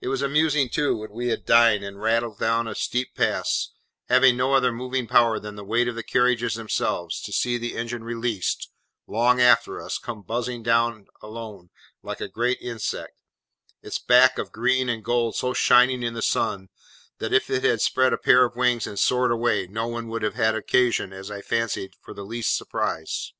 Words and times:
It 0.00 0.08
was 0.08 0.22
amusing, 0.22 0.70
too, 0.70 0.96
when 0.96 1.10
we 1.10 1.28
had 1.28 1.44
dined, 1.44 1.84
and 1.84 2.00
rattled 2.00 2.38
down 2.38 2.66
a 2.66 2.74
steep 2.74 3.14
pass, 3.14 3.68
having 4.08 4.34
no 4.34 4.54
other 4.54 4.72
moving 4.72 5.06
power 5.06 5.38
than 5.38 5.56
the 5.56 5.62
weight 5.62 5.88
of 5.88 5.94
the 5.94 6.02
carriages 6.02 6.54
themselves, 6.54 7.20
to 7.20 7.34
see 7.34 7.58
the 7.58 7.76
engine 7.76 8.02
released, 8.02 8.70
long 9.06 9.42
after 9.42 9.78
us, 9.82 9.98
come 9.98 10.22
buzzing 10.22 10.62
down 10.62 11.06
alone, 11.20 11.68
like 12.02 12.18
a 12.22 12.28
great 12.28 12.56
insect, 12.62 13.12
its 13.82 13.98
back 13.98 14.38
of 14.38 14.52
green 14.52 14.88
and 14.88 15.04
gold 15.04 15.36
so 15.36 15.52
shining 15.52 16.02
in 16.02 16.14
the 16.14 16.22
sun, 16.22 16.70
that 17.18 17.34
if 17.34 17.50
it 17.50 17.62
had 17.62 17.82
spread 17.82 18.14
a 18.14 18.16
pair 18.16 18.46
of 18.46 18.56
wings 18.56 18.86
and 18.86 18.98
soared 18.98 19.30
away, 19.30 19.66
no 19.66 19.86
one 19.86 20.08
would 20.08 20.22
have 20.22 20.32
had 20.34 20.54
occasion, 20.54 21.12
as 21.12 21.30
I 21.30 21.42
fancied, 21.42 21.92
for 22.00 22.14
the 22.14 22.22
least 22.24 22.56
surprise. 22.56 23.34